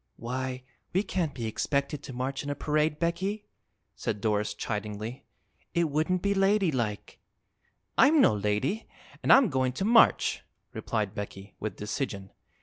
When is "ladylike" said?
6.33-7.19